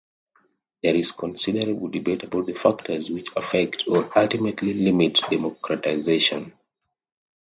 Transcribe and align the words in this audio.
There 0.81 0.95
is 0.95 1.11
considerable 1.11 1.87
debate 1.87 2.23
about 2.23 2.47
the 2.47 2.55
factors 2.55 3.11
which 3.11 3.27
affect 3.35 3.83
or 3.87 4.09
ultimately 4.17 4.73
limit 4.73 5.19
democratization. 5.29 6.53